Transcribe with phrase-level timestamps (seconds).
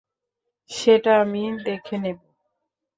[0.69, 2.17] সেটা আমি দেখে নিব।